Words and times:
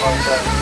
Thank 0.00 0.57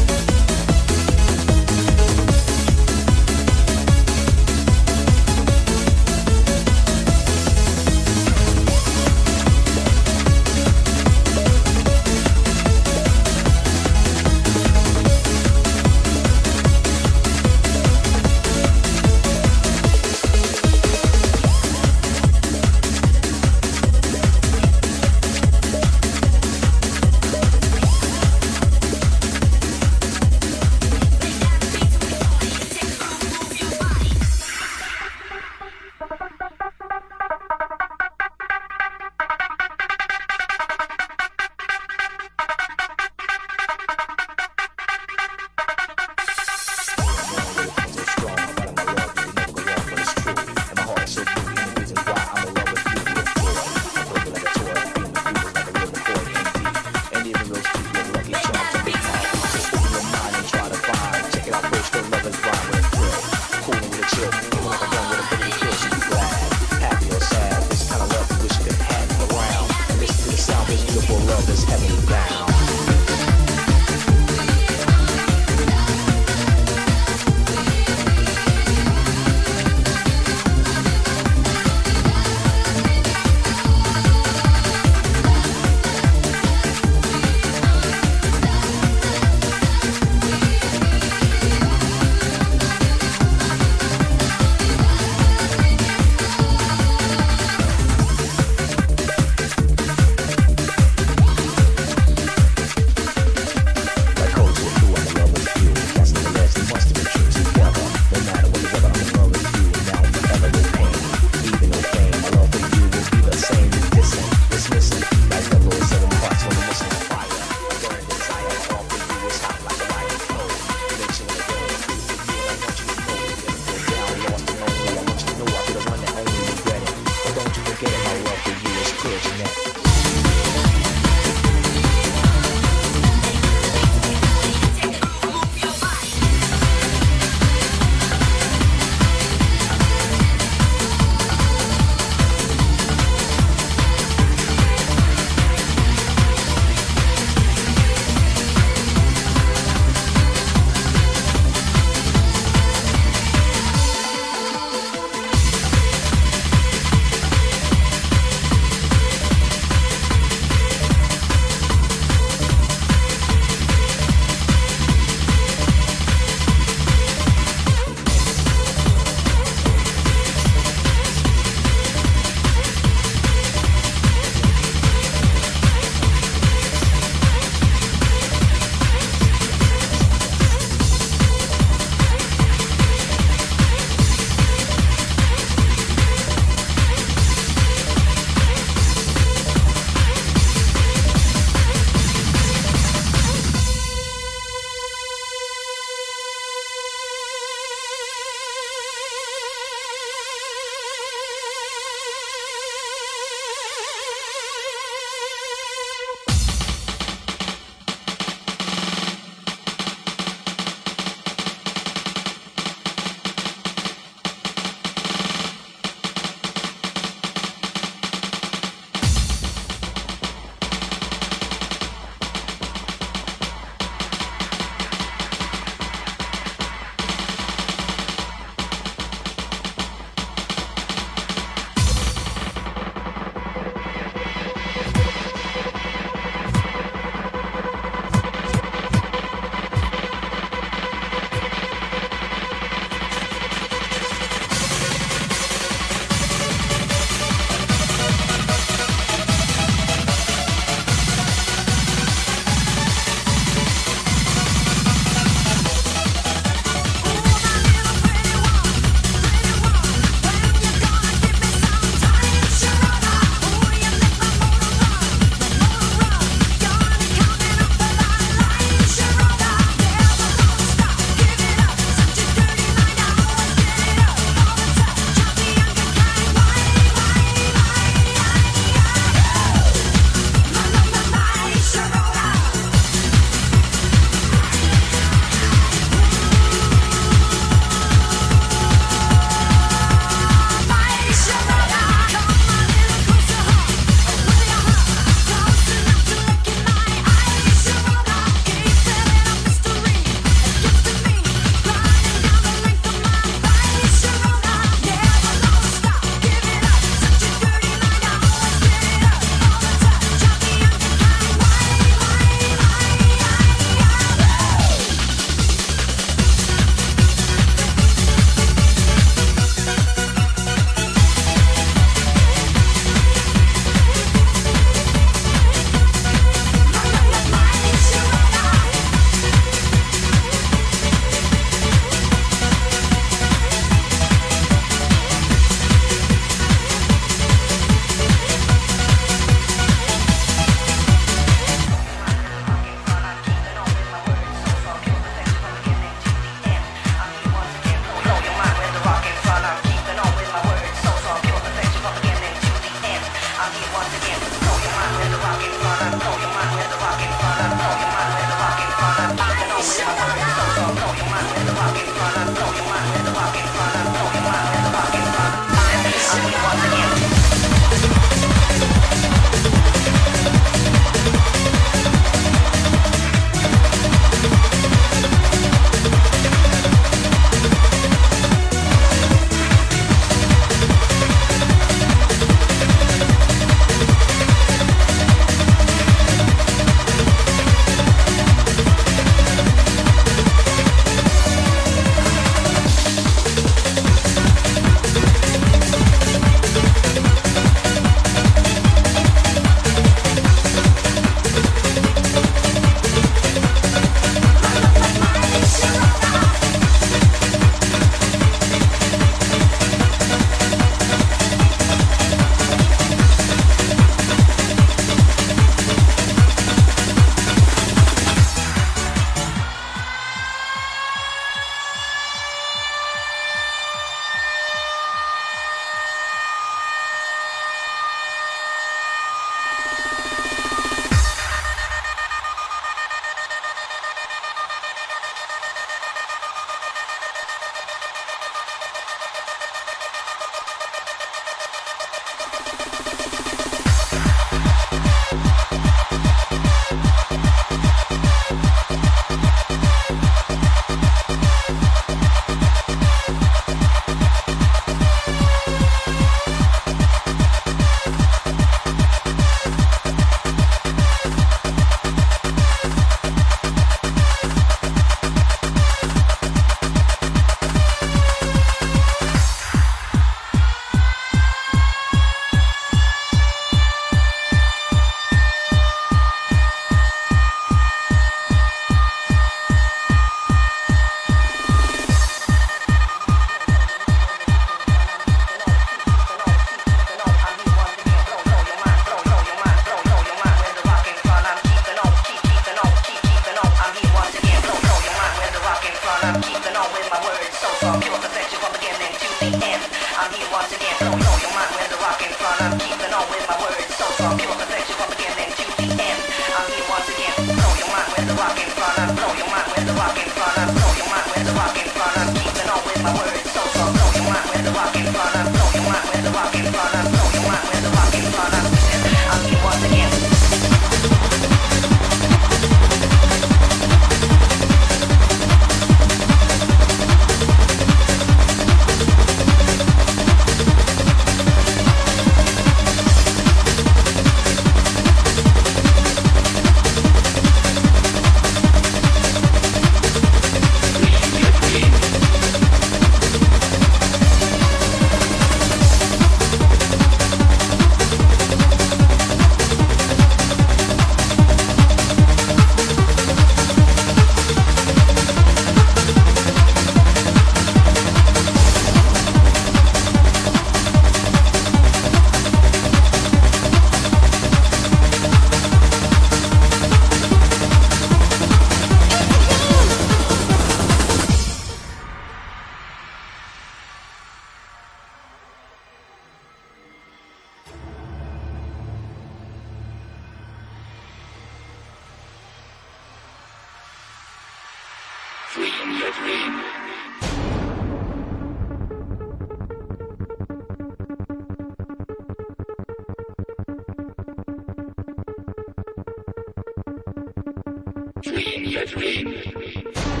Dream, 598.03 598.65
dream. 598.65 600.00